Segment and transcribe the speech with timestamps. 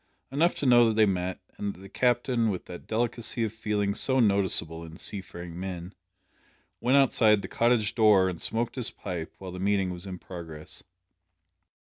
[0.31, 3.93] Enough to know that they met, and that the Captain with that delicacy of feeling
[3.93, 5.93] so noticeable in seafaring men
[6.79, 10.81] went outside the cottage door and smoked his pipe while the meeting was in progress.